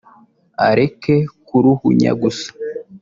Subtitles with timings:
[0.67, 1.15] areke
[1.47, 2.47] kuruhunya gusa